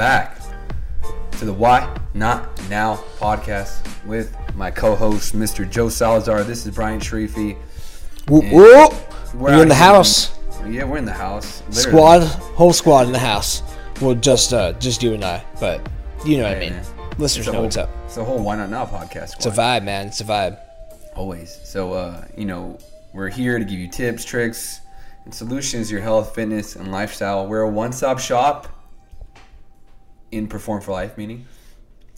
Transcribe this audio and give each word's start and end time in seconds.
back 0.00 0.40
to 1.32 1.44
the 1.44 1.52
Why 1.52 1.94
Not 2.14 2.58
Now 2.70 3.04
podcast 3.18 3.86
with 4.06 4.34
my 4.56 4.70
co-host, 4.70 5.36
Mr. 5.36 5.70
Joe 5.70 5.90
Salazar. 5.90 6.42
This 6.42 6.64
is 6.64 6.74
Bryant 6.74 7.02
Sharifi. 7.02 7.58
Whoop, 8.26 8.50
whoop. 8.50 8.94
we're 9.34 9.52
You're 9.52 9.62
in 9.62 9.68
the 9.68 9.74
house. 9.74 10.38
Yeah, 10.66 10.84
we're 10.84 10.96
in 10.96 11.04
the 11.04 11.12
house. 11.12 11.62
literally. 11.68 11.82
Squad, 11.82 12.22
whole 12.54 12.72
squad 12.72 13.08
in 13.08 13.12
the 13.12 13.18
house. 13.18 13.62
Well, 14.00 14.14
just 14.14 14.54
uh, 14.54 14.72
just 14.78 15.02
you 15.02 15.12
and 15.12 15.22
I, 15.22 15.44
but 15.60 15.86
you 16.24 16.38
know 16.38 16.44
what 16.44 16.56
I 16.56 16.60
mean. 16.60 16.72
man. 16.72 16.86
Listeners 17.18 17.48
know 17.48 17.52
whole, 17.52 17.62
what's 17.64 17.76
up. 17.76 17.90
It's 18.06 18.16
a 18.16 18.24
whole 18.24 18.42
Why 18.42 18.56
Not 18.56 18.70
Now 18.70 18.86
podcast. 18.86 19.36
It's 19.36 19.44
a 19.44 19.50
vibe, 19.50 19.84
man. 19.84 20.06
It's 20.06 20.22
a 20.22 20.24
vibe. 20.24 20.58
Always. 21.14 21.60
So, 21.62 21.92
uh, 21.92 22.24
you 22.38 22.46
know, 22.46 22.78
we're 23.12 23.28
here 23.28 23.58
to 23.58 23.66
give 23.66 23.78
you 23.78 23.88
tips, 23.88 24.24
tricks, 24.24 24.80
and 25.26 25.34
solutions 25.34 25.88
to 25.88 25.92
your 25.92 26.02
health, 26.02 26.34
fitness, 26.34 26.74
and 26.74 26.90
lifestyle. 26.90 27.46
We're 27.46 27.60
a 27.60 27.68
one-stop 27.68 28.18
shop 28.18 28.79
in 30.32 30.46
Perform 30.46 30.80
for 30.80 30.92
Life, 30.92 31.16
meaning 31.16 31.46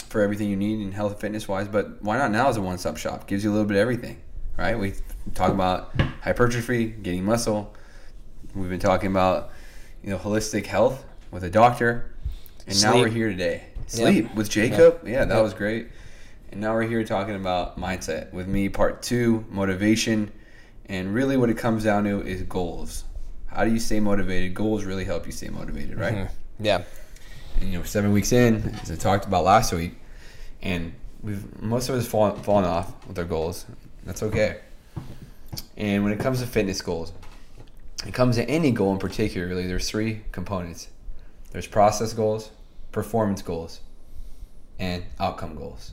for 0.09 0.23
everything 0.23 0.51
you 0.51 0.57
need 0.57 0.81
in 0.81 0.93
health 0.93 1.13
and 1.13 1.21
fitness 1.21 1.49
wise. 1.49 1.69
But 1.69 2.03
why 2.03 2.19
not 2.19 2.31
now 2.31 2.49
is 2.49 2.57
a 2.57 2.63
one-stop 2.63 2.97
shop? 2.97 3.27
Gives 3.27 3.45
you 3.45 3.51
a 3.51 3.53
little 3.53 3.67
bit 3.67 3.77
of 3.77 3.81
everything, 3.81 4.21
right? 4.57 4.79
We 4.79 4.95
talk 5.35 5.51
about 5.51 5.95
hypertrophy, 6.23 6.87
getting 6.87 7.25
muscle. 7.25 7.75
We've 8.55 8.69
been 8.69 8.81
talking 8.81 9.11
about, 9.11 9.51
you 10.03 10.11
know, 10.11 10.19
holistic 10.19 10.67
health 10.67 11.05
with 11.31 11.45
a 11.45 11.51
doctor, 11.51 12.15
and 12.67 12.81
now 12.83 12.95
we're 12.95 13.09
here 13.09 13.31
today. 13.31 13.65
Sleep 13.87 14.35
with 14.35 14.51
Jacob. 14.51 15.07
Yeah, 15.07 15.25
that 15.25 15.43
was 15.43 15.55
great. 15.55 15.89
And 16.51 16.61
now 16.61 16.75
we're 16.75 16.83
here 16.83 17.03
talking 17.03 17.35
about 17.35 17.79
mindset 17.79 18.31
with 18.33 18.47
me, 18.47 18.69
part 18.69 19.03
two, 19.03 19.45
motivation. 19.49 20.31
And 20.87 21.15
really, 21.15 21.39
what 21.39 21.49
it 21.49 21.57
comes 21.57 21.85
down 21.85 22.05
to 22.05 22.21
is 22.21 22.43
goals. 22.43 23.05
How 23.47 23.65
do 23.65 23.71
you 23.71 23.79
stay 23.79 24.01
motivated? 24.01 24.53
Goals 24.53 24.85
really 24.85 25.05
help 25.05 25.25
you 25.25 25.33
stay 25.33 25.49
motivated, 25.49 25.99
right? 25.99 26.15
Mm-hmm. 26.15 26.65
Yeah. 26.65 26.83
You 27.63 27.79
know, 27.79 27.85
seven 27.85 28.13
weeks 28.13 28.33
in, 28.33 28.77
as 28.83 28.91
I 28.91 28.97
talked 28.97 29.25
about 29.25 29.45
last 29.45 29.73
week, 29.73 29.95
and 30.63 30.93
we've 31.23 31.63
most 31.63 31.89
of 31.89 31.95
us 31.95 32.07
fallen, 32.07 32.43
fallen 32.43 32.65
off 32.65 32.93
with 33.07 33.19
our 33.19 33.25
goals. 33.25 33.67
That's 34.05 34.23
okay. 34.25 34.59
And 35.77 36.03
when 36.03 36.13
it 36.13 36.19
comes 36.19 36.41
to 36.41 36.47
fitness 36.47 36.83
goals, 36.83 37.13
it 38.05 38.13
comes 38.13 38.37
to 38.37 38.49
any 38.51 38.73
goal 38.73 38.93
in 38.93 38.99
particular, 38.99 39.47
really, 39.47 39.67
there's 39.67 39.89
three 39.89 40.23
components. 40.33 40.89
There's 41.53 41.67
process 41.67 42.13
goals, 42.13 42.51
performance 42.91 43.43
goals, 43.43 43.81
and 44.79 45.05
outcome 45.21 45.55
goals. 45.55 45.93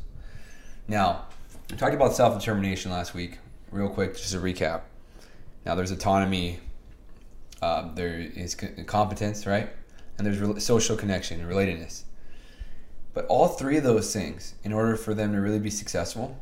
Now, 0.87 1.25
we 1.69 1.77
talked 1.77 1.93
about 1.93 2.15
self-determination 2.15 2.89
last 2.89 3.13
week. 3.13 3.37
Real 3.71 3.89
quick, 3.89 4.17
just 4.17 4.33
a 4.33 4.37
recap. 4.37 4.81
Now, 5.65 5.75
there's 5.75 5.91
autonomy. 5.91 6.59
Uh, 7.61 7.93
there 7.93 8.17
is 8.17 8.55
competence, 8.87 9.45
right? 9.45 9.69
And 10.19 10.27
there's 10.27 10.63
social 10.63 10.95
connection 10.95 11.39
and 11.39 11.49
relatedness. 11.49 12.03
But 13.13 13.25
all 13.25 13.47
three 13.47 13.77
of 13.77 13.83
those 13.83 14.13
things, 14.13 14.53
in 14.63 14.71
order 14.71 14.95
for 14.95 15.13
them 15.13 15.33
to 15.33 15.39
really 15.39 15.59
be 15.59 15.69
successful, 15.69 16.39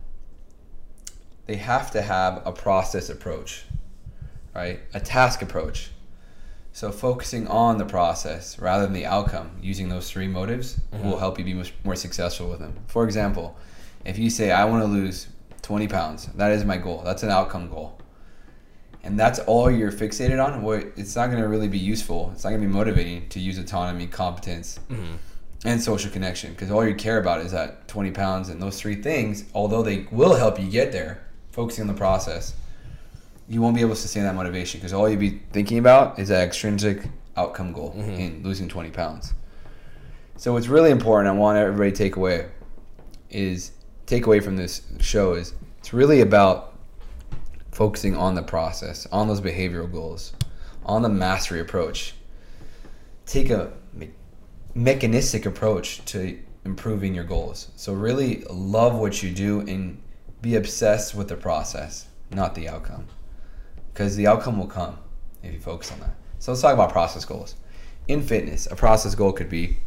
they 1.46 1.56
have 1.56 1.92
to 1.92 2.02
have 2.02 2.42
a 2.46 2.52
process 2.52 3.10
approach, 3.10 3.64
right? 4.54 4.80
A 4.94 5.00
task 5.00 5.42
approach. 5.42 5.92
So 6.74 6.92
focusing 6.92 7.48
on 7.48 7.78
the 7.78 7.86
process 7.86 8.60
rather 8.60 8.84
than 8.84 8.94
the 8.94 9.06
outcome, 9.06 9.52
using 9.62 9.90
those 9.90 10.12
three 10.12 10.28
motives, 10.28 10.80
mm-hmm. 10.92 11.10
will 11.10 11.18
help 11.18 11.40
you 11.40 11.46
be 11.46 11.54
much 11.54 11.74
more 11.84 11.96
successful 11.96 12.50
with 12.50 12.60
them. 12.60 12.76
For 12.88 13.06
example, 13.06 13.58
if 14.06 14.20
you 14.20 14.30
say, 14.30 14.52
I 14.52 14.66
want 14.66 14.84
to 14.84 14.88
lose 14.88 15.28
20 15.62 15.88
pounds, 15.88 16.28
that 16.36 16.52
is 16.52 16.66
my 16.66 16.78
goal. 16.78 17.02
That's 17.04 17.24
an 17.24 17.30
outcome 17.30 17.70
goal. 17.70 18.00
And 19.04 19.18
that's 19.18 19.40
all 19.40 19.72
you're 19.72 19.92
fixated 19.92 20.44
on, 20.44 20.62
well, 20.64 20.84
it's 20.96 21.16
not 21.16 21.28
going 21.28 21.42
to 21.42 21.48
really 21.48 21.68
be 21.68 21.78
useful. 21.78 22.32
It's 22.34 22.44
not 22.44 22.50
going 22.50 22.62
to 22.62 22.68
be 22.68 22.74
motivating 22.74 23.30
to 23.30 23.40
use 23.40 23.58
autonomy, 23.58 24.08
competence, 24.08 24.80
mm-hmm. 24.90 25.16
and 25.66 25.82
social 25.82 26.12
connection. 26.12 26.52
Because 26.52 26.72
all 26.72 26.86
you 26.86 26.96
care 26.96 27.20
about 27.20 27.42
is 27.42 27.52
that 27.52 27.88
20 27.88 28.12
pounds 28.12 28.50
and 28.50 28.62
those 28.62 28.80
three 28.80 28.96
things, 28.96 29.46
although 29.54 29.82
they 29.82 30.08
will 30.12 30.36
help 30.36 30.60
you 30.60 30.70
get 30.70 30.92
there, 30.92 31.24
focusing 31.52 31.84
on 31.84 31.88
the 31.88 31.94
process, 31.94 32.54
you 33.48 33.62
won't 33.62 33.76
be 33.76 33.82
able 33.82 33.96
to 33.96 34.02
sustain 34.02 34.24
that 34.24 34.36
motivation. 34.36 34.80
Because 34.80 34.94
all 34.94 35.08
you'll 35.08 35.20
be 35.20 35.42
thinking 35.52 35.78
about 35.78 36.20
is 36.20 36.28
that 36.28 36.46
extrinsic 36.46 37.08
outcome 37.38 37.72
goal 37.72 37.94
mm-hmm. 37.98 38.12
in 38.12 38.44
losing 38.44 38.68
20 38.68 38.90
pounds. 38.90 39.34
So 40.36 40.54
what's 40.54 40.68
really 40.68 40.92
important, 40.92 41.34
I 41.34 41.38
want 41.38 41.58
everybody 41.58 41.92
to 41.92 41.98
take 41.98 42.16
away, 42.16 42.48
is 43.30 43.72
take 44.06 44.26
away 44.26 44.40
from 44.40 44.56
this 44.56 44.82
show 45.00 45.34
is 45.34 45.54
it's 45.80 45.94
really 45.94 46.22
about 46.22 46.67
focusing 47.78 48.18
on 48.18 48.34
the 48.34 48.42
process, 48.42 49.06
on 49.12 49.28
those 49.28 49.40
behavioral 49.40 49.92
goals, 49.92 50.34
on 50.84 51.04
the 51.04 51.10
mastery 51.10 51.60
approach. 51.60 52.16
Take 53.28 53.52
a 53.52 53.72
me- 53.94 54.10
mechanistic 54.74 55.46
approach 55.46 56.04
to 56.06 56.40
improving 56.66 57.14
your 57.14 57.24
goals. 57.24 57.68
So 57.76 57.94
really 57.94 58.44
love 58.50 58.96
what 58.96 59.22
you 59.22 59.30
do 59.30 59.60
and 59.60 60.02
be 60.42 60.56
obsessed 60.56 61.14
with 61.14 61.28
the 61.28 61.36
process, 61.36 62.08
not 62.32 62.56
the 62.56 62.68
outcome. 62.68 63.06
Because 63.94 64.16
the 64.16 64.26
outcome 64.26 64.58
will 64.58 64.66
come 64.66 64.98
if 65.44 65.54
you 65.54 65.60
focus 65.60 65.92
on 65.92 66.00
that. 66.00 66.16
So 66.40 66.52
let's 66.52 66.64
talk 66.64 66.74
about 66.74 66.92
process 66.92 67.26
goals. 67.26 67.58
In 68.08 68.24
fitness, 68.24 68.66
a 68.66 68.76
process 68.76 69.14
goal 69.14 69.34
could 69.34 69.50
be 69.50 69.78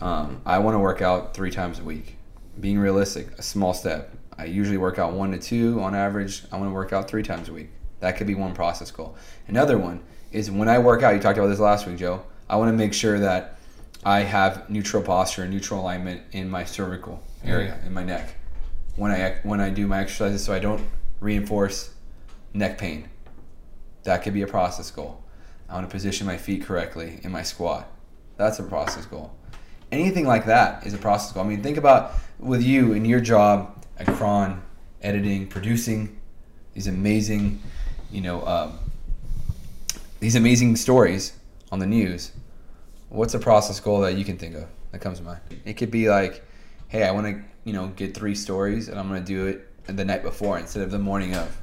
um, 0.00 0.42
I 0.44 0.58
want 0.58 0.74
to 0.74 0.80
work 0.80 1.02
out 1.02 1.34
three 1.34 1.52
times 1.52 1.78
a 1.78 1.84
week. 1.84 2.16
Being 2.58 2.80
realistic, 2.80 3.28
a 3.38 3.42
small 3.42 3.74
step. 3.74 4.12
I 4.38 4.44
usually 4.44 4.76
work 4.76 4.98
out 4.98 5.12
one 5.12 5.32
to 5.32 5.38
two 5.38 5.80
on 5.80 5.94
average. 5.94 6.42
I 6.52 6.56
want 6.56 6.68
to 6.70 6.74
work 6.74 6.92
out 6.92 7.08
three 7.08 7.22
times 7.22 7.48
a 7.48 7.52
week. 7.52 7.70
That 8.00 8.16
could 8.16 8.26
be 8.26 8.34
one 8.34 8.54
process 8.54 8.90
goal. 8.90 9.16
Another 9.48 9.78
one 9.78 10.02
is 10.32 10.50
when 10.50 10.68
I 10.68 10.78
work 10.78 11.02
out, 11.02 11.14
you 11.14 11.20
talked 11.20 11.38
about 11.38 11.48
this 11.48 11.58
last 11.58 11.86
week, 11.86 11.96
Joe. 11.96 12.22
I 12.48 12.56
want 12.56 12.70
to 12.70 12.76
make 12.76 12.92
sure 12.92 13.18
that 13.18 13.58
I 14.04 14.20
have 14.20 14.68
neutral 14.68 15.02
posture 15.02 15.42
and 15.42 15.52
neutral 15.52 15.80
alignment 15.80 16.22
in 16.32 16.50
my 16.50 16.64
cervical 16.64 17.22
mm-hmm. 17.38 17.48
area, 17.48 17.80
in 17.84 17.92
my 17.92 18.04
neck, 18.04 18.34
when 18.96 19.10
I 19.10 19.40
when 19.42 19.60
I 19.60 19.70
do 19.70 19.86
my 19.86 20.00
exercises, 20.00 20.44
so 20.44 20.52
I 20.52 20.58
don't 20.58 20.86
reinforce 21.20 21.90
neck 22.52 22.78
pain. 22.78 23.08
That 24.04 24.22
could 24.22 24.34
be 24.34 24.42
a 24.42 24.46
process 24.46 24.90
goal. 24.90 25.24
I 25.68 25.74
want 25.74 25.88
to 25.88 25.90
position 25.90 26.26
my 26.26 26.36
feet 26.36 26.64
correctly 26.64 27.18
in 27.22 27.32
my 27.32 27.42
squat. 27.42 27.90
That's 28.36 28.58
a 28.60 28.62
process 28.62 29.06
goal. 29.06 29.34
Anything 29.90 30.26
like 30.26 30.46
that 30.46 30.86
is 30.86 30.94
a 30.94 30.98
process 30.98 31.32
goal. 31.32 31.44
I 31.44 31.48
mean, 31.48 31.62
think 31.62 31.76
about 31.76 32.12
with 32.38 32.62
you 32.62 32.92
in 32.92 33.04
your 33.04 33.20
job 33.20 33.75
at 33.98 34.06
KRON, 34.06 34.60
editing, 35.02 35.46
producing 35.46 36.18
these 36.74 36.86
amazing, 36.86 37.62
you 38.10 38.20
know, 38.20 38.46
um, 38.46 38.78
these 40.20 40.36
amazing 40.36 40.76
stories 40.76 41.32
on 41.72 41.78
the 41.78 41.86
news. 41.86 42.32
What's 43.08 43.34
a 43.34 43.38
process 43.38 43.80
goal 43.80 44.00
that 44.00 44.16
you 44.16 44.24
can 44.24 44.36
think 44.36 44.54
of 44.56 44.66
that 44.92 45.00
comes 45.00 45.18
to 45.18 45.24
mind? 45.24 45.40
It 45.64 45.74
could 45.74 45.90
be 45.90 46.08
like, 46.08 46.42
hey, 46.88 47.04
I 47.04 47.10
want 47.12 47.26
to, 47.26 47.42
you 47.64 47.72
know, 47.72 47.88
get 47.88 48.14
three 48.14 48.34
stories 48.34 48.88
and 48.88 48.98
I'm 48.98 49.08
going 49.08 49.20
to 49.20 49.26
do 49.26 49.46
it 49.46 49.68
the 49.86 50.04
night 50.04 50.22
before 50.22 50.58
instead 50.58 50.82
of 50.82 50.90
the 50.90 50.98
morning 50.98 51.34
of. 51.34 51.56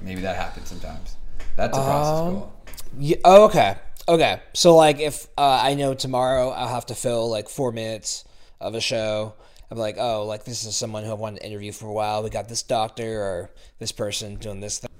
Maybe 0.00 0.20
that 0.22 0.36
happens 0.36 0.68
sometimes. 0.68 1.16
That's 1.56 1.76
a 1.76 1.80
process 1.80 2.18
Um, 2.20 2.34
goal. 2.34 2.52
Yeah, 2.98 3.16
oh, 3.24 3.44
okay. 3.44 3.76
Okay. 4.08 4.40
So 4.54 4.74
like 4.74 4.98
if 4.98 5.26
uh, 5.36 5.60
I 5.62 5.74
know 5.74 5.94
tomorrow 5.94 6.50
I'll 6.50 6.68
have 6.68 6.86
to 6.86 6.94
fill 6.94 7.30
like 7.30 7.48
four 7.48 7.70
minutes 7.70 8.24
of 8.60 8.74
a 8.74 8.80
show. 8.80 9.34
I'm 9.70 9.78
like, 9.78 9.96
oh, 9.98 10.24
like 10.24 10.44
this 10.44 10.64
is 10.64 10.76
someone 10.76 11.04
who 11.04 11.10
I 11.10 11.14
wanted 11.14 11.40
to 11.40 11.46
interview 11.46 11.72
for 11.72 11.86
a 11.86 11.92
while. 11.92 12.22
We 12.22 12.30
got 12.30 12.48
this 12.48 12.62
doctor 12.62 13.22
or 13.22 13.50
this 13.78 13.92
person 13.92 14.36
doing 14.36 14.60
this 14.60 14.78
thing. 14.78 14.90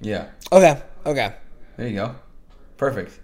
Yeah. 0.00 0.28
Okay. 0.52 0.80
Okay. 1.04 1.34
There 1.76 1.88
you 1.88 1.94
go. 1.94 2.14
Perfect. 2.76 3.18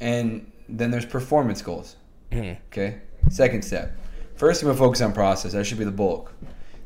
And 0.00 0.50
then 0.68 0.90
there's 0.90 1.06
performance 1.06 1.60
goals. 1.60 1.96
Mm-hmm. 2.30 2.60
Okay. 2.68 3.00
Second 3.28 3.62
step. 3.62 3.96
First, 4.36 4.62
I'm 4.62 4.68
gonna 4.68 4.78
focus 4.78 5.00
on 5.02 5.12
process. 5.12 5.52
That 5.52 5.64
should 5.66 5.78
be 5.78 5.84
the 5.84 5.90
bulk. 5.90 6.32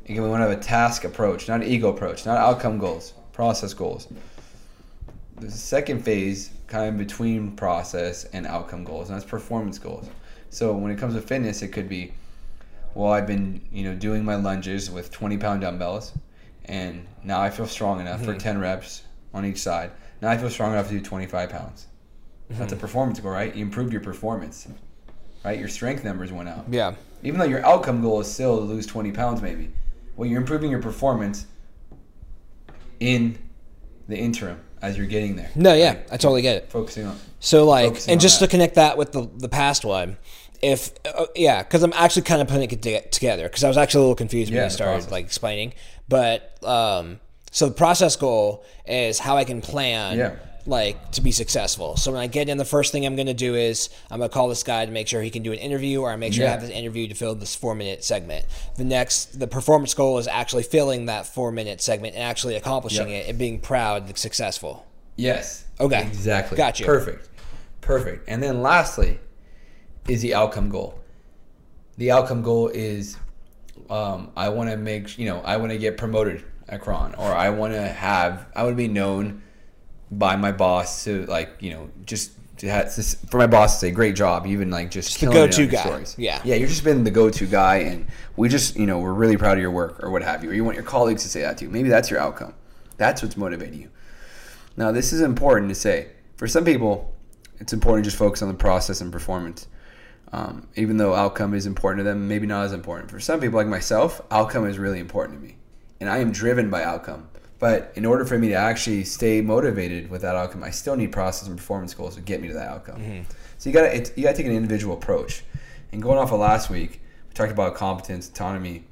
Again, 0.08 0.22
we 0.22 0.28
want 0.28 0.42
to 0.42 0.48
have 0.48 0.58
a 0.58 0.62
task 0.62 1.04
approach, 1.04 1.48
not 1.48 1.62
an 1.62 1.68
ego 1.68 1.88
approach, 1.88 2.26
not 2.26 2.36
outcome 2.36 2.78
goals, 2.78 3.14
process 3.32 3.74
goals. 3.74 4.08
There's 5.36 5.54
a 5.54 5.58
second 5.58 6.04
phase, 6.04 6.50
kind 6.66 6.88
of 6.88 6.96
between 6.96 7.56
process 7.56 8.24
and 8.26 8.46
outcome 8.46 8.84
goals, 8.84 9.08
and 9.08 9.18
that's 9.18 9.28
performance 9.28 9.78
goals. 9.78 10.08
So 10.50 10.72
when 10.74 10.90
it 10.90 10.98
comes 10.98 11.14
to 11.14 11.20
fitness, 11.20 11.62
it 11.62 11.68
could 11.68 11.88
be, 11.88 12.12
well, 12.94 13.12
I've 13.12 13.26
been, 13.26 13.60
you 13.70 13.84
know, 13.84 13.94
doing 13.94 14.24
my 14.24 14.36
lunges 14.36 14.90
with 14.90 15.10
20 15.10 15.38
pound 15.38 15.60
dumbbells, 15.60 16.12
and 16.64 17.06
now 17.22 17.40
I 17.40 17.50
feel 17.50 17.66
strong 17.66 18.00
enough 18.00 18.20
for 18.20 18.30
mm-hmm. 18.30 18.38
10 18.38 18.60
reps 18.60 19.02
on 19.34 19.44
each 19.44 19.58
side. 19.58 19.90
Now 20.22 20.30
I 20.30 20.38
feel 20.38 20.50
strong 20.50 20.72
enough 20.72 20.88
to 20.88 20.94
do 20.94 21.00
25 21.00 21.50
pounds. 21.50 21.86
That's 22.48 22.72
a 22.72 22.74
mm-hmm. 22.74 22.80
performance 22.80 23.20
goal, 23.20 23.32
right? 23.32 23.54
You 23.54 23.62
improved 23.62 23.92
your 23.92 24.00
performance, 24.00 24.68
right? 25.44 25.58
Your 25.58 25.68
strength 25.68 26.04
numbers 26.04 26.32
went 26.32 26.48
up. 26.48 26.66
Yeah. 26.70 26.94
Even 27.22 27.40
though 27.40 27.46
your 27.46 27.64
outcome 27.66 28.02
goal 28.02 28.20
is 28.20 28.32
still 28.32 28.58
to 28.58 28.62
lose 28.62 28.86
20 28.86 29.12
pounds, 29.12 29.42
maybe. 29.42 29.70
Well, 30.16 30.28
you're 30.28 30.40
improving 30.40 30.70
your 30.70 30.80
performance 30.80 31.46
in 33.00 33.38
the 34.08 34.16
interim 34.16 34.60
as 34.86 34.96
you're 34.96 35.06
getting 35.06 35.36
there. 35.36 35.50
No, 35.54 35.74
yeah, 35.74 35.98
I 36.10 36.16
totally 36.16 36.42
get 36.42 36.56
it. 36.56 36.70
Focusing 36.70 37.06
on. 37.06 37.18
So 37.40 37.64
like, 37.66 37.88
Focusing 37.88 38.12
and 38.12 38.20
just 38.20 38.40
that. 38.40 38.46
to 38.46 38.50
connect 38.50 38.74
that 38.76 38.96
with 38.96 39.12
the 39.12 39.28
the 39.36 39.48
past 39.48 39.84
one, 39.84 40.16
if 40.62 40.90
uh, 41.04 41.26
yeah, 41.34 41.62
because 41.62 41.82
I'm 41.82 41.92
actually 41.94 42.22
kind 42.22 42.40
of 42.40 42.48
putting 42.48 42.70
it 42.70 43.12
together 43.12 43.44
because 43.44 43.64
I 43.64 43.68
was 43.68 43.76
actually 43.76 43.98
a 43.98 44.02
little 44.02 44.14
confused 44.16 44.50
when 44.50 44.58
Yeah, 44.58 44.64
you 44.64 44.70
started 44.70 45.10
like 45.10 45.24
explaining. 45.24 45.74
But 46.08 46.58
um, 46.64 47.20
so 47.50 47.68
the 47.68 47.74
process 47.74 48.16
goal 48.16 48.64
is 48.86 49.18
how 49.18 49.36
I 49.36 49.44
can 49.44 49.60
plan 49.60 50.18
Yeah. 50.18 50.36
Like 50.66 51.12
to 51.12 51.20
be 51.20 51.30
successful. 51.30 51.96
So 51.96 52.10
when 52.12 52.20
I 52.20 52.26
get 52.26 52.48
in, 52.48 52.58
the 52.58 52.64
first 52.64 52.90
thing 52.90 53.06
I'm 53.06 53.14
going 53.14 53.28
to 53.28 53.34
do 53.34 53.54
is 53.54 53.88
I'm 54.10 54.18
going 54.18 54.28
to 54.28 54.34
call 54.34 54.48
this 54.48 54.64
guy 54.64 54.84
to 54.84 54.90
make 54.90 55.06
sure 55.06 55.22
he 55.22 55.30
can 55.30 55.42
do 55.44 55.52
an 55.52 55.58
interview, 55.58 56.00
or 56.02 56.10
I 56.10 56.16
make 56.16 56.32
sure 56.32 56.44
I 56.44 56.50
have 56.50 56.60
this 56.60 56.70
interview 56.70 57.06
to 57.06 57.14
fill 57.14 57.36
this 57.36 57.54
four 57.54 57.74
minute 57.76 58.02
segment. 58.02 58.44
The 58.76 58.84
next, 58.84 59.38
the 59.38 59.46
performance 59.46 59.94
goal 59.94 60.18
is 60.18 60.26
actually 60.26 60.64
filling 60.64 61.06
that 61.06 61.24
four 61.26 61.52
minute 61.52 61.80
segment 61.80 62.14
and 62.14 62.24
actually 62.24 62.56
accomplishing 62.56 63.10
Yep. 63.10 63.24
it 63.26 63.28
and 63.30 63.38
being 63.38 63.60
proud 63.60 64.06
and 64.08 64.18
successful. 64.18 64.84
Yes. 65.14 65.64
Okay. 65.78 66.02
Exactly. 66.02 66.56
Got 66.56 66.80
you. 66.80 66.86
Perfect. 66.86 67.28
Perfect. 67.80 68.28
And 68.28 68.42
then 68.42 68.60
lastly 68.62 69.20
is 70.08 70.20
the 70.20 70.34
outcome 70.34 70.68
goal. 70.68 70.98
The 71.96 72.10
outcome 72.10 72.42
goal 72.42 72.68
is 72.68 73.16
um, 73.88 74.30
I 74.36 74.48
want 74.48 74.70
to 74.70 74.76
make, 74.76 75.16
you 75.16 75.26
know, 75.26 75.40
I 75.42 75.58
want 75.58 75.70
to 75.70 75.78
get 75.78 75.96
promoted 75.96 76.44
at 76.68 76.82
KRON 76.82 77.16
or 77.18 77.32
I 77.32 77.50
want 77.50 77.72
to 77.74 77.82
have, 77.82 78.46
I 78.56 78.64
want 78.64 78.72
to 78.72 78.76
be 78.76 78.88
known 78.88 79.42
by 80.10 80.36
my 80.36 80.52
boss 80.52 81.04
to 81.04 81.26
like, 81.26 81.50
you 81.60 81.70
know, 81.70 81.90
just 82.04 82.32
to 82.58 82.68
have, 82.68 82.92
for 83.28 83.38
my 83.38 83.46
boss 83.46 83.74
to 83.74 83.80
say, 83.80 83.90
great 83.90 84.16
job, 84.16 84.46
even 84.46 84.70
like 84.70 84.90
just, 84.90 85.20
the 85.20 85.26
it 85.26 85.28
on 85.28 85.34
go-to 85.34 85.66
guy. 85.66 85.82
stories. 85.82 86.14
Yeah. 86.18 86.40
Yeah. 86.44 86.54
you've 86.54 86.70
just 86.70 86.84
been 86.84 87.04
the 87.04 87.10
go-to 87.10 87.46
guy 87.46 87.76
and 87.78 88.06
we 88.36 88.48
just, 88.48 88.76
you 88.76 88.86
know, 88.86 88.98
we're 88.98 89.12
really 89.12 89.36
proud 89.36 89.58
of 89.58 89.62
your 89.62 89.70
work 89.70 90.02
or 90.02 90.10
what 90.10 90.22
have 90.22 90.42
you. 90.42 90.50
Or 90.50 90.54
you 90.54 90.64
want 90.64 90.76
your 90.76 90.84
colleagues 90.84 91.22
to 91.24 91.28
say 91.28 91.42
that 91.42 91.58
to 91.58 91.64
you. 91.64 91.70
Maybe 91.70 91.88
that's 91.88 92.10
your 92.10 92.20
outcome. 92.20 92.54
That's 92.96 93.22
what's 93.22 93.36
motivating 93.36 93.80
you. 93.80 93.90
Now, 94.76 94.92
this 94.92 95.12
is 95.12 95.20
important 95.20 95.68
to 95.70 95.74
say. 95.74 96.12
For 96.36 96.46
some 96.46 96.64
people, 96.64 97.14
it's 97.58 97.72
important 97.72 98.04
to 98.04 98.10
just 98.10 98.18
focus 98.18 98.42
on 98.42 98.48
the 98.48 98.54
process 98.54 99.00
and 99.00 99.10
performance. 99.10 99.66
Um, 100.32 100.68
even 100.76 100.96
though 100.96 101.14
outcome 101.14 101.54
is 101.54 101.66
important 101.66 102.00
to 102.00 102.04
them, 102.04 102.28
maybe 102.28 102.46
not 102.46 102.64
as 102.64 102.72
important. 102.72 103.10
For 103.10 103.20
some 103.20 103.40
people, 103.40 103.58
like 103.58 103.68
myself, 103.68 104.20
outcome 104.30 104.66
is 104.66 104.78
really 104.78 104.98
important 104.98 105.40
to 105.40 105.46
me. 105.46 105.56
And 106.00 106.10
I 106.10 106.18
am 106.18 106.32
driven 106.32 106.68
by 106.68 106.84
outcome. 106.84 107.28
But 107.58 107.92
in 107.94 108.04
order 108.04 108.24
for 108.26 108.38
me 108.38 108.48
to 108.48 108.54
actually 108.54 109.04
stay 109.04 109.40
motivated 109.40 110.10
with 110.10 110.22
that 110.22 110.36
outcome, 110.36 110.62
I 110.62 110.70
still 110.70 110.94
need 110.94 111.10
process 111.12 111.48
and 111.48 111.56
performance 111.56 111.94
goals 111.94 112.14
to 112.16 112.20
get 112.20 112.42
me 112.42 112.48
to 112.48 112.54
that 112.54 112.68
outcome. 112.68 113.00
So 113.58 113.70
you 113.70 113.74
gotta 113.74 113.96
it, 113.96 114.12
you 114.16 114.24
gotta 114.24 114.36
take 114.36 114.46
an 114.46 114.52
individual 114.52 114.94
approach. 114.94 115.42
And 115.92 116.02
going 116.02 116.18
off 116.18 116.32
of 116.32 116.40
last 116.40 116.68
week, 116.68 117.00
we 117.28 117.34
talked 117.34 117.52
about 117.52 117.74
competence, 117.74 118.28
autonomy, 118.28 118.84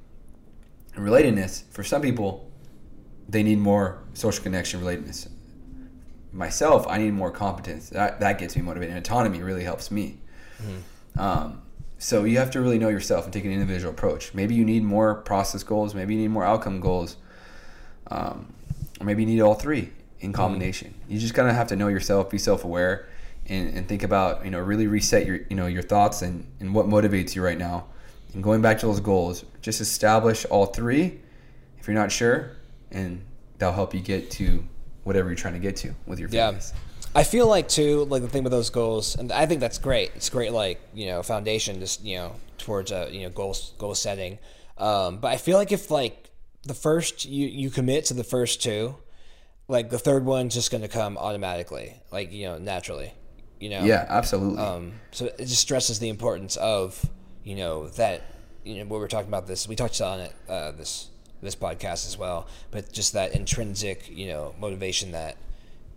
and 0.95 1.05
relatedness. 1.07 1.65
For 1.71 1.85
some 1.85 2.01
people, 2.01 2.51
they 3.29 3.43
need 3.43 3.59
more 3.59 4.03
social 4.15 4.43
connection, 4.43 4.81
relatedness. 4.81 5.29
Myself, 6.33 6.87
I 6.89 6.99
need 6.99 7.13
more 7.13 7.31
competence. 7.31 7.91
That 7.91 8.21
that 8.21 8.39
gets 8.39 8.57
me 8.57 8.63
motivated. 8.63 8.97
And 8.97 9.05
autonomy 9.05 9.43
really 9.43 9.65
helps 9.65 9.91
me. 9.91 10.21
Um, 11.19 11.61
so 11.99 12.25
you 12.25 12.39
have 12.39 12.51
to 12.53 12.61
really 12.61 12.79
know 12.79 12.89
yourself 12.89 13.25
and 13.25 13.33
take 13.33 13.45
an 13.45 13.53
individual 13.53 13.93
approach. 13.93 14.33
Maybe 14.35 14.55
you 14.55 14.65
need 14.65 14.83
more 14.83 15.15
process 15.17 15.63
goals. 15.63 15.95
Maybe 15.95 16.15
you 16.15 16.21
need 16.21 16.29
more 16.29 16.45
outcome 16.45 16.81
goals. 16.81 17.17
Um, 18.11 18.54
or 19.05 19.07
maybe 19.07 19.23
you 19.23 19.27
need 19.27 19.41
all 19.41 19.55
three 19.55 19.93
in 20.21 20.33
combination. 20.33 20.95
You 21.09 21.19
just 21.19 21.35
kind 21.35 21.49
of 21.49 21.55
have 21.55 21.69
to 21.69 21.77
know 21.77 21.89
yourself, 21.89 22.31
be 22.31 22.39
self-aware, 22.39 23.07
and, 23.47 23.77
and 23.77 23.87
think 23.87 24.03
about 24.03 24.45
you 24.45 24.51
know 24.51 24.59
really 24.59 24.87
reset 24.87 25.27
your 25.27 25.41
you 25.51 25.57
know 25.57 25.67
your 25.67 25.83
thoughts 25.83 26.23
and, 26.23 26.47
and 26.61 26.75
what 26.75 26.87
motivates 26.87 27.35
you 27.35 27.43
right 27.43 27.59
now. 27.59 27.85
And 28.33 28.43
going 28.43 28.63
back 28.63 28.79
to 28.79 28.87
those 28.87 29.01
goals, 29.01 29.45
just 29.61 29.81
establish 29.81 30.47
all 30.47 30.67
three. 30.67 31.21
If 31.79 31.87
you're 31.87 31.95
not 31.95 32.11
sure, 32.11 32.53
and 32.91 33.23
that'll 33.59 33.75
help 33.75 33.93
you 33.93 34.01
get 34.01 34.31
to 34.33 34.65
whatever 35.05 35.29
you're 35.29 35.37
trying 35.37 35.55
to 35.55 35.61
get 35.61 35.77
to 35.77 35.95
with 36.07 36.19
your 36.19 36.31
Yeah. 36.31 36.59
I 37.15 37.23
feel 37.23 37.47
like 37.47 37.69
too, 37.69 38.07
like 38.07 38.23
the 38.23 38.29
thing 38.29 38.43
with 38.43 38.51
those 38.51 38.71
goals, 38.71 39.15
and 39.15 39.31
I 39.31 39.47
think 39.47 39.61
that's 39.61 39.79
great. 39.79 40.13
It's 40.17 40.31
great, 40.31 40.51
like 40.51 40.81
you 40.95 41.07
know, 41.07 41.23
foundation 41.23 41.79
just 41.79 42.03
you 42.03 42.17
know 42.17 42.37
towards 42.57 42.91
a 42.91 43.09
you 43.13 43.25
know 43.25 43.31
goal 43.31 43.55
goal 43.77 43.95
setting. 43.95 44.39
Um, 44.79 45.19
but 45.19 45.29
I 45.29 45.37
feel 45.37 45.59
like 45.59 45.71
if 45.71 45.91
like 45.91 46.31
the 46.65 46.75
first 46.75 47.25
you 47.25 47.47
you 47.47 47.71
commit 47.71 48.07
to 48.07 48.15
the 48.15 48.25
first 48.25 48.63
two, 48.63 48.97
like 49.69 49.91
the 49.91 49.99
third 49.99 50.25
one's 50.25 50.55
just 50.55 50.71
going 50.71 50.83
to 50.83 50.89
come 50.89 51.17
automatically, 51.17 51.95
like 52.11 52.33
you 52.33 52.47
know 52.47 52.59
naturally, 52.59 53.13
you 53.61 53.71
know. 53.71 53.85
Yeah, 53.85 54.07
absolutely. 54.09 54.63
Um, 54.63 54.93
so 55.11 55.27
it 55.27 55.39
just 55.39 55.61
stresses 55.61 55.99
the 55.99 56.09
importance 56.09 56.57
of 56.57 57.09
you 57.45 57.57
know 57.57 57.89
that 57.91 58.23
you 58.65 58.77
know 58.77 58.85
what 58.85 59.01
we're 59.01 59.09
talking 59.09 59.29
about 59.29 59.47
this. 59.47 59.69
We 59.69 59.77
touched 59.77 60.01
on 60.01 60.21
it 60.21 60.33
uh, 60.49 60.73
this 60.73 61.11
this 61.43 61.55
podcast 61.55 62.07
as 62.07 62.17
well, 62.19 62.47
but 62.71 62.93
just 62.93 63.13
that 63.13 63.35
intrinsic 63.35 64.09
you 64.11 64.29
know 64.29 64.55
motivation 64.59 65.13
that 65.13 65.37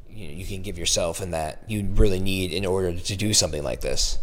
you, 0.10 0.28
know, 0.28 0.34
you 0.34 0.46
can 0.46 0.62
give 0.62 0.78
yourself 0.78 1.22
and 1.22 1.34
that 1.34 1.64
you 1.68 1.86
really 1.96 2.20
need 2.20 2.52
in 2.52 2.66
order 2.66 2.94
to 2.94 3.16
do 3.16 3.34
something 3.34 3.64
like 3.64 3.82
this. 3.82 4.20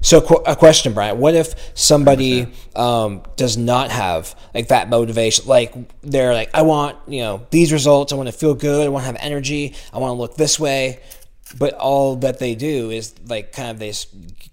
So, 0.00 0.18
a 0.46 0.54
question, 0.54 0.92
Bryant: 0.92 1.18
What 1.18 1.34
if 1.34 1.54
somebody 1.74 2.52
um, 2.76 3.22
does 3.36 3.56
not 3.56 3.90
have 3.90 4.34
like 4.54 4.68
that 4.68 4.88
motivation? 4.88 5.46
Like 5.46 5.74
they're 6.02 6.34
like, 6.34 6.50
I 6.54 6.62
want 6.62 6.96
you 7.08 7.20
know 7.20 7.46
these 7.50 7.72
results. 7.72 8.12
I 8.12 8.16
want 8.16 8.28
to 8.28 8.32
feel 8.32 8.54
good. 8.54 8.86
I 8.86 8.88
want 8.88 9.02
to 9.02 9.06
have 9.06 9.16
energy. 9.20 9.74
I 9.92 9.98
want 9.98 10.10
to 10.10 10.14
look 10.20 10.36
this 10.36 10.58
way. 10.58 11.00
But 11.58 11.74
all 11.74 12.16
that 12.16 12.38
they 12.38 12.54
do 12.54 12.90
is 12.90 13.14
like 13.26 13.52
kind 13.52 13.70
of 13.70 13.78
they 13.78 13.92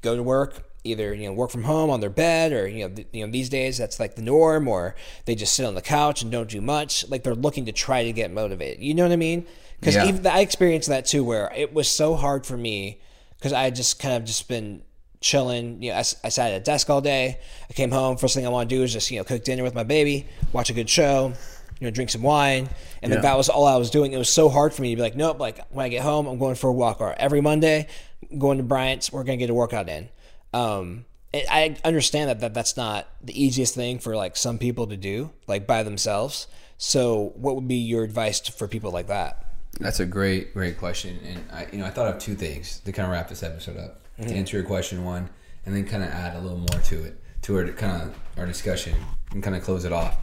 go 0.01 0.15
to 0.15 0.24
work, 0.24 0.63
either 0.83 1.13
you 1.13 1.27
know 1.27 1.33
work 1.33 1.51
from 1.51 1.63
home 1.63 1.89
on 1.89 2.00
their 2.00 2.09
bed, 2.09 2.53
or 2.53 2.68
you 2.68 2.88
know 2.88 2.95
th- 2.95 3.07
you 3.12 3.25
know 3.25 3.31
these 3.31 3.50
days 3.50 3.77
that's 3.77 4.00
like 4.00 4.15
the 4.15 4.21
norm, 4.21 4.68
or 4.68 4.95
they 5.25 5.36
just 5.36 5.53
sit 5.53 5.65
on 5.65 5.75
the 5.75 5.81
couch 5.81 6.21
and 6.21 6.31
don't 6.31 6.50
do 6.50 6.62
much. 6.62 7.07
Like 7.09 7.24
they're 7.24 7.36
looking 7.36 7.65
to 7.65 7.71
try 7.71 8.03
to 8.03 8.13
get 8.13 8.31
motivated. 8.31 8.81
You 8.81 8.94
know 8.94 9.03
what 9.03 9.12
I 9.12 9.18
mean? 9.18 9.45
Because 9.80 9.95
Yeah. 9.95 10.31
I 10.33 10.39
experienced 10.39 10.88
that 10.88 11.06
too, 11.06 11.24
where 11.24 11.51
it 11.56 11.74
was 11.74 11.88
so 11.89 12.15
hard 12.15 12.45
for 12.45 12.56
me 12.57 13.01
because 13.38 13.51
I 13.53 13.63
had 13.63 13.75
just 13.75 14.00
kind 14.00 14.15
of 14.15 14.24
just 14.24 14.48
been 14.48 14.81
chilling. 15.25 15.81
You 15.81 15.92
know, 15.92 15.98
I 15.98 16.01
sat 16.30 16.51
at 16.51 16.62
a 16.62 16.63
desk 16.63 16.89
all 16.89 17.01
day. 17.01 17.39
I 17.69 17.74
came 17.74 17.92
home. 17.92 18.16
First 18.18 18.36
thing 18.36 18.45
I 18.45 18.50
want 18.50 18.69
to 18.69 18.75
do 18.75 18.83
is 18.83 18.94
just 18.94 19.10
you 19.12 19.18
know 19.18 19.24
cook 19.24 19.44
dinner 19.44 19.63
with 19.63 19.75
my 19.75 19.83
baby, 19.83 20.25
watch 20.54 20.69
a 20.69 20.74
good 20.74 20.89
show, 20.89 21.33
you 21.80 21.88
know, 21.88 21.92
drink 21.92 22.10
some 22.12 22.22
wine, 22.22 22.69
and 23.01 23.10
Yeah. 23.12 23.16
then 23.18 23.22
that 23.24 23.38
was 23.38 23.50
all 23.50 23.66
I 23.66 23.75
was 23.77 23.89
doing. 23.89 24.13
It 24.13 24.18
was 24.18 24.30
so 24.30 24.48
hard 24.50 24.74
for 24.74 24.81
me 24.83 24.92
to 24.92 24.95
be 24.95 25.01
like, 25.01 25.16
nope. 25.16 25.39
Like 25.39 25.60
when 25.72 25.86
I 25.86 25.89
get 25.89 26.04
home, 26.04 26.27
I'm 26.27 26.38
going 26.38 26.56
for 26.56 26.69
a 26.69 26.74
walk. 26.74 27.01
Or 27.01 27.13
every 27.18 27.42
Monday, 27.42 27.88
I'm 28.31 28.39
going 28.39 28.57
to 28.60 28.63
Bryant's. 28.63 29.12
We're 29.12 29.24
gonna 29.24 29.38
get 29.38 29.50
a 29.50 29.54
workout 29.54 29.89
in. 29.89 30.10
Um, 30.54 31.06
I 31.33 31.75
understand 31.83 32.30
that, 32.30 32.39
that 32.39 32.54
that's 32.54 32.77
not 32.77 33.07
the 33.22 33.33
easiest 33.44 33.75
thing 33.75 34.00
for 34.00 34.16
like 34.16 34.38
some 34.38 34.57
people 34.57 34.88
to 34.88 34.95
do, 34.95 35.31
like 35.48 35.68
by 35.68 35.83
themselves. 35.83 36.48
So, 36.77 37.33
what 37.36 37.56
would 37.56 37.68
be 37.68 37.75
your 37.75 38.04
advice 38.04 38.39
to, 38.42 38.51
for 38.54 38.68
people 38.68 38.92
like 38.92 39.07
that? 39.07 39.42
That's 39.80 40.00
a 40.00 40.06
great, 40.06 40.54
great 40.54 40.77
question, 40.77 41.19
and 41.25 41.44
I, 41.51 41.68
you 41.74 41.80
know, 41.80 41.86
I 41.86 41.89
thought 41.89 42.07
of 42.13 42.19
two 42.22 42.36
things 42.36 42.80
to 42.86 42.94
kind 42.94 43.06
of 43.06 43.12
wrap 43.12 43.27
this 43.27 43.44
episode 43.44 43.75
up. 43.77 44.05
Mm-hmm. 44.19 44.29
To 44.29 44.35
answer 44.35 44.57
your 44.57 44.65
question, 44.65 45.03
one, 45.03 45.29
and 45.65 45.75
then 45.75 45.85
kind 45.85 46.03
of 46.03 46.09
add 46.09 46.35
a 46.38 46.39
little 46.39 46.57
more 46.57 46.81
to 46.83 47.03
it, 47.03 47.19
to 47.44 47.57
our 47.57 47.67
kind 47.69 48.01
of 48.01 48.15
our 48.38 48.45
discussion, 48.45 48.95
and 49.31 49.44
kind 49.44 49.56
of 49.56 49.63
close 49.63 49.83
it 49.83 49.91
off. 49.91 50.17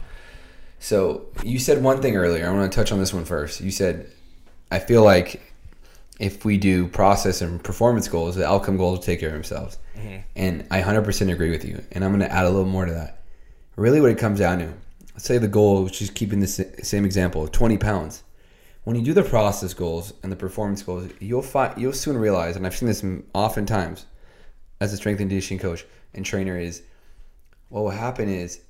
So 0.79 1.27
you 1.43 1.59
said 1.59 1.81
one 1.83 2.01
thing 2.01 2.15
earlier. 2.15 2.47
I 2.47 2.51
want 2.51 2.71
to 2.71 2.75
touch 2.75 2.91
on 2.91 2.99
this 2.99 3.13
one 3.13 3.23
first. 3.23 3.61
You 3.61 3.71
said, 3.71 4.11
I 4.71 4.79
feel 4.79 5.03
like 5.03 5.53
if 6.19 6.43
we 6.43 6.57
do 6.57 6.87
process 6.87 7.41
and 7.41 7.63
performance 7.63 8.07
goals, 8.07 8.35
the 8.35 8.45
outcome 8.45 8.77
goals 8.77 8.97
will 8.97 9.03
take 9.03 9.19
care 9.19 9.29
of 9.29 9.33
themselves. 9.33 9.77
Mm-hmm. 9.95 10.17
And 10.35 10.67
I 10.71 10.81
100% 10.81 11.31
agree 11.31 11.51
with 11.51 11.65
you. 11.65 11.83
And 11.91 12.03
I'm 12.03 12.11
going 12.11 12.27
to 12.27 12.31
add 12.31 12.45
a 12.45 12.49
little 12.49 12.65
more 12.65 12.85
to 12.85 12.93
that. 12.93 13.21
Really, 13.75 14.01
what 14.01 14.11
it 14.11 14.17
comes 14.17 14.39
down 14.39 14.59
to, 14.59 14.73
let's 15.13 15.25
say 15.25 15.37
the 15.37 15.47
goal, 15.47 15.83
which 15.83 16.01
is 16.01 16.09
keeping 16.09 16.39
the 16.39 16.47
same 16.47 17.05
example, 17.05 17.47
20 17.47 17.77
pounds. 17.77 18.23
When 18.83 18.97
you 18.97 19.01
do 19.01 19.13
the 19.13 19.23
process 19.23 19.73
goals 19.73 20.13
and 20.23 20.31
the 20.31 20.35
performance 20.35 20.83
goals, 20.83 21.09
you'll 21.19 21.41
find 21.41 21.79
you'll 21.79 21.93
soon 21.93 22.17
realize, 22.17 22.57
and 22.57 22.65
I've 22.65 22.75
seen 22.75 22.87
this 22.87 23.03
oftentimes 23.33 24.05
as 24.81 24.91
a 24.91 24.97
strength 24.97 25.21
and 25.21 25.29
conditioning 25.29 25.61
coach 25.61 25.85
and 26.13 26.25
trainer, 26.25 26.57
is 26.57 26.83
what 27.69 27.81
will 27.81 27.91
happen 27.91 28.27
is 28.27 28.61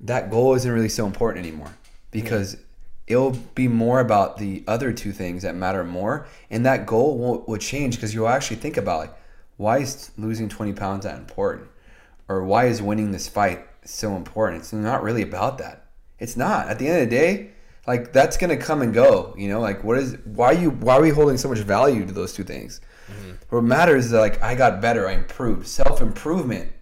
that 0.00 0.30
goal 0.30 0.54
isn't 0.54 0.70
really 0.70 0.90
so 0.90 1.06
important 1.06 1.46
anymore 1.46 1.74
because 2.10 2.58
it'll 3.06 3.30
be 3.54 3.66
more 3.66 4.00
about 4.00 4.36
the 4.36 4.62
other 4.68 4.92
two 4.92 5.12
things 5.12 5.42
that 5.42 5.54
matter 5.54 5.84
more, 5.84 6.26
and 6.50 6.66
that 6.66 6.84
goal 6.84 7.16
will, 7.16 7.44
will 7.46 7.56
change 7.56 7.96
because 7.96 8.12
you'll 8.12 8.28
actually 8.28 8.56
think 8.56 8.76
about 8.76 8.98
like, 8.98 9.14
why 9.56 9.78
is 9.78 10.10
losing 10.18 10.50
20 10.50 10.74
pounds 10.74 11.04
that 11.04 11.16
important, 11.16 11.66
or 12.28 12.44
why 12.44 12.66
is 12.66 12.82
winning 12.82 13.10
this 13.10 13.26
fight 13.26 13.66
so 13.84 14.16
important? 14.16 14.60
It's 14.60 14.72
not 14.74 15.02
really 15.02 15.22
about 15.22 15.56
that. 15.58 15.86
It's 16.18 16.36
not. 16.36 16.68
At 16.68 16.78
the 16.78 16.88
end 16.88 17.02
of 17.02 17.08
the 17.08 17.16
day, 17.16 17.52
like 17.86 18.12
that's 18.12 18.36
gonna 18.36 18.56
come 18.56 18.82
and 18.82 18.92
go. 18.92 19.34
You 19.36 19.48
know, 19.48 19.60
like 19.60 19.84
what 19.84 19.98
is 19.98 20.16
why 20.24 20.46
are 20.46 20.54
you 20.54 20.70
why 20.70 20.96
are 20.96 21.02
we 21.02 21.10
holding 21.10 21.36
so 21.38 21.48
much 21.48 21.58
value 21.58 22.04
to 22.06 22.12
those 22.12 22.32
two 22.32 22.44
things? 22.44 22.80
What 23.50 23.62
matters 23.62 24.06
is 24.06 24.10
that 24.10 24.20
like 24.20 24.42
I 24.42 24.54
got 24.54 24.80
better, 24.80 25.08
I 25.08 25.12
improved. 25.12 25.66
Self 25.66 26.00
improvement 26.00 26.72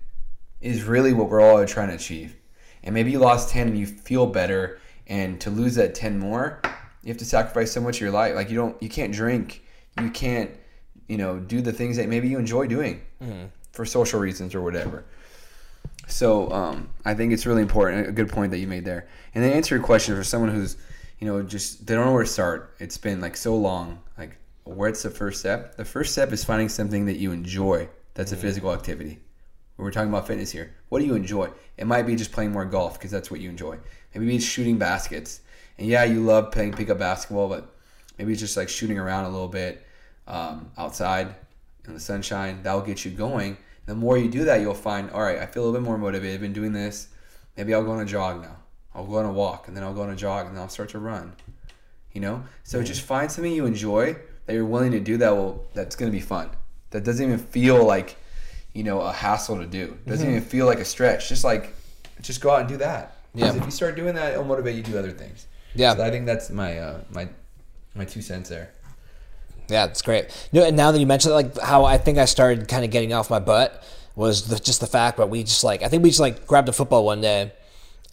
is 0.61 0.85
really 0.85 1.13
what 1.13 1.29
we're 1.29 1.41
all 1.43 1.65
trying 1.67 1.89
to 1.89 1.95
achieve. 1.95 2.37
And 2.83 2.95
maybe 2.95 3.11
you 3.11 3.19
lost 3.19 3.51
10 3.51 3.69
and 3.69 3.79
you 3.79 3.87
feel 3.87 4.27
better 4.27 4.79
and 5.07 5.41
to 5.43 5.51
lose 5.51 5.75
that 5.75 5.95
10 5.95 6.19
more, 6.19 6.61
you 7.03 7.09
have 7.09 7.19
to 7.19 7.25
sacrifice 7.27 7.71
so 7.73 7.81
much 7.81 7.97
of 7.97 8.01
your 8.01 8.11
life. 8.11 8.35
Like 8.35 8.49
you 8.51 8.57
don't 8.57 8.83
you 8.83 8.89
can't 8.89 9.13
drink, 9.13 9.63
you 10.01 10.11
can't, 10.11 10.51
you 11.09 11.19
know, 11.19 11.39
do 11.39 11.61
the 11.61 11.73
things 11.73 11.97
that 11.99 12.09
maybe 12.09 12.29
you 12.29 12.39
enjoy 12.39 12.67
doing 12.67 13.03
for 13.73 13.85
social 13.85 14.21
reasons 14.21 14.55
or 14.55 14.63
whatever. 14.63 15.05
So 16.07 16.51
um, 16.51 16.91
I 17.05 17.15
think 17.15 17.33
it's 17.33 17.47
really 17.47 17.63
important. 17.63 18.09
A 18.09 18.13
good 18.13 18.29
point 18.31 18.51
that 18.53 18.59
you 18.59 18.67
made 18.67 18.85
there. 18.85 19.07
And 19.35 19.43
then 19.43 19.53
answer 19.53 19.75
your 19.77 19.85
question 19.85 20.15
for 20.15 20.25
someone 20.25 20.51
who's, 20.51 20.77
you 21.19 21.27
know, 21.27 21.43
just 21.43 21.87
they 21.87 21.95
don't 21.95 22.07
know 22.07 22.13
where 22.13 22.25
to 22.25 22.29
start. 22.31 22.75
It's 22.79 22.99
been 22.99 23.21
like 23.21 23.37
so 23.37 23.57
long. 23.57 24.01
Like, 24.19 24.37
where's 24.65 25.03
the 25.03 25.11
first 25.11 25.41
step? 25.41 25.77
The 25.77 25.85
first 25.85 26.13
step 26.13 26.33
is 26.33 26.45
finding 26.45 26.69
something 26.69 27.07
that 27.07 27.17
you 27.19 27.33
enjoy. 27.33 27.89
That's 28.15 28.33
a 28.33 28.37
physical 28.37 28.73
activity. 28.73 29.21
We're 29.77 29.91
talking 29.91 30.09
about 30.09 30.27
fitness 30.27 30.51
here. 30.53 30.75
What 30.89 31.01
do 31.01 31.07
you 31.07 31.15
enjoy? 31.15 31.51
It 31.77 31.87
might 31.87 32.05
be 32.07 32.15
just 32.17 32.33
playing 32.33 32.53
more 32.53 32.65
golf 32.65 32.95
because 32.95 33.11
that's 33.11 33.31
what 33.31 33.41
you 33.41 33.51
enjoy. 33.51 33.79
Maybe 34.15 34.37
it's 34.37 34.45
shooting 34.45 34.79
baskets. 34.79 35.41
And 35.79 35.89
yeah, 35.89 36.05
you 36.05 36.21
love 36.23 36.53
playing 36.53 36.75
pickup 36.75 36.99
basketball, 36.99 37.49
but 37.49 37.75
maybe 38.17 38.33
it's 38.33 38.41
just 38.41 38.57
like 38.57 38.69
shooting 38.69 38.99
around 38.99 39.25
a 39.25 39.31
little 39.31 39.49
bit. 39.49 39.85
um, 40.27 40.71
outside 40.79 41.35
in 41.87 41.95
the 41.95 42.01
sunshine. 42.01 42.63
That'll 42.63 42.81
get 42.81 43.05
you 43.05 43.11
going. 43.11 43.57
The 43.87 43.95
more 43.95 44.17
you 44.17 44.31
do 44.31 44.45
that, 44.45 44.61
you'll 44.61 44.75
find, 44.75 45.11
all 45.11 45.23
right, 45.23 45.39
I 45.39 45.47
feel 45.47 45.65
a 45.65 45.67
little 45.67 45.81
bit 45.81 45.87
more 45.87 45.99
motivated. 45.99 46.35
I've 46.37 46.41
been 46.41 46.53
doing 46.53 46.73
this. 46.73 47.09
Maybe 47.57 47.75
I'll 47.75 47.85
go 47.85 47.93
on 47.93 48.01
a 48.01 48.07
jog 48.07 48.43
now. 48.43 48.57
I'll 48.95 49.05
go 49.05 49.17
on 49.17 49.25
a 49.25 49.33
walk, 49.33 49.69
and 49.69 49.77
then 49.77 49.83
I'll 49.85 49.95
go 49.95 50.03
on 50.03 50.11
a 50.11 50.17
jog, 50.17 50.47
and 50.47 50.55
then 50.57 50.63
I'll 50.63 50.69
start 50.69 50.91
to 50.91 50.99
run. 50.99 51.33
You 52.13 52.21
know, 52.21 52.45
so 52.63 52.81
just 52.83 53.01
find 53.03 53.31
something 53.31 53.53
you 53.53 53.67
enjoy 53.67 54.17
that 54.47 54.53
you're 54.53 54.65
willing 54.65 54.93
to 54.93 55.01
do 55.01 55.17
that 55.17 55.31
will 55.31 55.67
that's 55.75 55.97
going 55.97 56.11
to 56.13 56.17
be 56.17 56.23
fun. 56.23 56.49
That 56.91 57.03
doesn't 57.03 57.25
even 57.27 57.39
feel 57.39 57.85
like, 57.85 58.17
you 58.73 58.85
know, 58.85 59.01
a 59.01 59.13
hassle 59.13 59.59
to 59.59 59.67
do. 59.67 59.99
Doesn't 60.07 60.29
even 60.29 60.43
feel 60.43 60.67
like 60.67 60.79
a 60.79 60.85
stretch. 60.85 61.29
Just 61.29 61.43
like, 61.43 61.75
just 62.21 62.41
go 62.41 62.51
out 62.53 62.61
and 62.61 62.69
do 62.69 62.77
that. 62.77 63.17
Because 63.35 63.55
Yeah. 63.57 63.61
if 63.61 63.65
you 63.65 63.73
start 63.73 63.97
doing 63.97 64.15
that, 64.15 64.33
it'll 64.33 64.45
motivate 64.45 64.77
you 64.77 64.83
to 64.85 64.91
do 64.93 64.99
other 64.99 65.11
things. 65.11 65.49
Yeah. 65.75 65.97
So 65.97 66.05
I 66.05 66.11
think 66.11 66.25
that's 66.25 66.51
my 66.51 66.79
uh, 66.79 67.01
my 67.11 67.29
my 67.97 68.05
two 68.05 68.23
cents 68.23 68.49
there. 68.49 68.71
Yeah, 69.69 69.87
it's 69.87 70.03
great. 70.03 70.27
You 70.53 70.61
know, 70.61 70.67
and 70.69 70.77
now 70.77 70.93
that 70.93 71.01
you 71.01 71.07
mentioned 71.07 71.35
like 71.35 71.59
how 71.59 71.85
I 71.85 71.99
think 71.99 72.19
I 72.19 72.27
started 72.27 72.69
kind 72.69 72.85
of 72.85 72.93
getting 72.93 73.13
off 73.13 73.29
my 73.31 73.41
butt 73.41 73.83
was 74.15 74.47
the, 74.47 74.61
just 74.61 74.81
the 74.81 74.87
fact 74.87 75.17
that 75.17 75.31
we 75.31 75.43
just 75.43 75.65
like 75.65 75.83
I 75.83 75.89
think 75.89 76.05
we 76.05 76.11
just 76.11 76.21
like 76.21 76.47
grabbed 76.47 76.69
a 76.69 76.73
football 76.73 77.05
one 77.05 77.21
day 77.21 77.53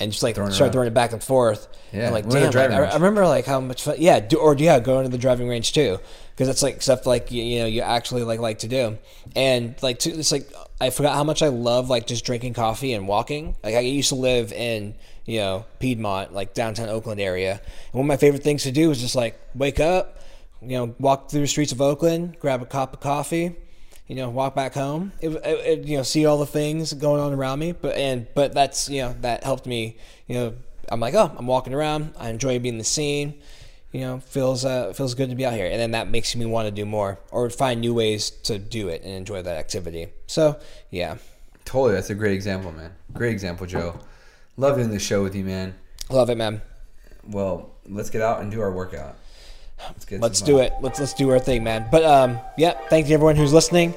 and 0.02 0.12
just 0.12 0.24
like 0.24 0.36
Throwing 0.36 0.52
it 0.52 0.54
started 0.54 0.70
around. 0.70 0.74
throwing 0.74 0.88
it 0.88 0.94
back 0.94 1.14
and 1.14 1.24
forth. 1.24 1.68
Yeah, 1.92 2.06
and 2.06 2.14
like 2.14 2.26
we 2.26 2.40
went 2.40 2.52
to 2.52 2.58
damn, 2.58 2.72
like, 2.72 2.90
I. 2.90 2.92
I 2.92 2.94
remember 2.96 3.26
like 3.26 3.46
how 3.46 3.60
much 3.60 3.84
fun. 3.84 3.96
Yeah, 4.00 4.20
do, 4.20 4.38
or 4.38 4.56
yeah, 4.56 4.80
going 4.80 5.04
to 5.04 5.10
the 5.10 5.18
driving 5.18 5.48
range 5.48 5.74
too 5.74 6.00
because 6.32 6.48
that's 6.48 6.64
like 6.64 6.82
stuff 6.82 7.06
like 7.06 7.32
you, 7.32 7.44
you 7.44 7.60
know 7.60 7.66
you 7.66 7.82
actually 7.82 8.24
like 8.24 8.40
like 8.40 8.60
to 8.60 8.68
do 8.68 8.98
and 9.36 9.76
like 9.84 10.00
to, 10.00 10.10
it's 10.10 10.32
like 10.32 10.52
I 10.80 10.90
forgot 10.90 11.14
how 11.14 11.24
much 11.24 11.44
I 11.44 11.50
love 11.50 11.90
like 11.90 12.08
just 12.08 12.26
drinking 12.26 12.54
coffee 12.54 12.94
and 12.94 13.08
walking. 13.08 13.56
Like 13.64 13.76
I 13.76 13.80
used 13.80 14.10
to 14.10 14.16
live 14.16 14.52
in 14.52 14.96
you 15.26 15.40
know 15.40 15.66
Piedmont, 15.80 16.34
like 16.34 16.54
downtown 16.54 16.90
Oakland 16.90 17.22
area, 17.22 17.54
and 17.54 17.94
one 17.94 18.06
of 18.06 18.08
my 18.08 18.18
favorite 18.18 18.44
things 18.44 18.64
to 18.64 18.72
do 18.72 18.90
was 18.90 19.00
just 19.00 19.16
like 19.16 19.40
wake 19.56 19.80
up 19.80 20.18
you 20.62 20.78
know, 20.78 20.96
walk 21.00 21.30
through 21.30 21.42
the 21.42 21.48
streets 21.48 21.72
of 21.72 21.82
Oakland, 21.82 22.38
grab 22.40 22.62
a 22.62 22.66
cup 22.66 22.94
of 22.94 23.00
coffee, 23.00 23.56
you 24.12 24.18
know, 24.18 24.30
walk 24.30 24.56
back 24.56 24.74
home. 24.74 25.14
It, 25.22 25.30
it, 25.30 25.46
it, 25.46 25.88
you 25.88 25.96
know, 25.96 26.04
see 26.04 26.26
all 26.26 26.38
the 26.38 26.46
things 26.46 26.92
going 26.92 27.22
on 27.22 27.32
around 27.32 27.60
me. 27.60 27.72
But 27.72 27.96
and 27.96 28.28
but 28.36 28.54
that's 28.54 28.90
you 28.90 29.04
know 29.04 29.16
that 29.22 29.46
helped 29.46 29.66
me. 29.66 29.96
You 30.28 30.36
know, 30.36 30.54
I'm 30.92 31.00
like, 31.00 31.14
oh, 31.14 31.34
I'm 31.38 31.48
walking 31.48 31.74
around. 31.74 32.14
I 32.20 32.30
enjoy 32.30 32.60
being 32.60 32.78
the 32.78 32.84
scene. 32.84 33.40
You 33.94 34.02
know, 34.02 34.20
feels 34.20 34.66
uh, 34.66 34.92
feels 34.92 35.16
good 35.16 35.30
to 35.30 35.36
be 35.38 35.46
out 35.46 35.54
here, 35.54 35.66
and 35.66 35.80
then 35.80 35.92
that 35.92 36.10
makes 36.10 36.36
me 36.36 36.46
want 36.46 36.68
to 36.68 36.72
do 36.72 36.84
more 36.84 37.20
or 37.32 37.50
find 37.50 37.80
new 37.80 37.94
ways 37.94 38.32
to 38.44 38.60
do 38.60 38.90
it 38.90 39.02
and 39.04 39.14
enjoy 39.14 39.44
that 39.44 39.58
activity. 39.58 40.08
So 40.28 40.60
yeah, 40.90 41.16
Totally, 41.64 41.94
that's 41.94 42.10
a 42.10 42.16
great 42.16 42.34
example, 42.34 42.74
man. 42.74 42.92
Great 43.14 43.32
example, 43.32 43.66
Joe. 43.66 43.98
Love 44.58 44.76
doing 44.76 44.92
this 44.92 45.02
show 45.02 45.24
with 45.24 45.36
you, 45.36 45.46
man. 45.46 45.74
love 46.10 46.30
it, 46.30 46.36
man. 46.36 46.62
Well, 47.26 47.72
let's 47.88 48.10
get 48.10 48.22
out 48.22 48.42
and 48.42 48.52
do 48.52 48.60
our 48.60 48.74
workout. 48.74 49.16
Let's. 49.90 50.12
Let's 50.12 50.42
do 50.42 50.60
uh, 50.60 50.64
it. 50.64 50.74
Let's 50.82 51.00
let's 51.00 51.14
do 51.14 51.30
our 51.30 51.40
thing, 51.40 51.64
man. 51.64 51.88
But 51.92 52.04
um, 52.04 52.40
yeah. 52.58 52.74
Thank 52.90 53.08
you 53.08 53.14
everyone 53.14 53.36
who's 53.36 53.54
listening. 53.54 53.94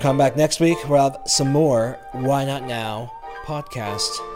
Come 0.00 0.18
back 0.18 0.36
next 0.36 0.60
week. 0.60 0.78
We'll 0.88 1.02
have 1.02 1.18
some 1.26 1.50
more. 1.52 1.98
Why 2.12 2.44
not 2.44 2.66
now? 2.66 3.12
Podcast. 3.46 4.33